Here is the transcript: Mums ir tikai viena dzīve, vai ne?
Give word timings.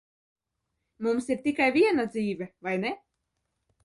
Mums 1.07 1.27
ir 1.35 1.43
tikai 1.43 1.67
viena 1.75 2.05
dzīve, 2.15 2.47
vai 2.69 2.73
ne? 2.85 2.95